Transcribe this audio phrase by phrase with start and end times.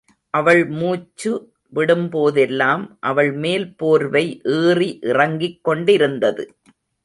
[0.33, 1.31] அவள் மூச்சு
[1.73, 4.25] விடும்போதெல்லாம் அவள் மேல் போர்வை
[4.57, 6.45] ஏறி இறங்கிக் கொண்டிருந்தது.